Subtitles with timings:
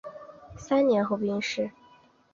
[0.57, 1.69] 三年后病逝。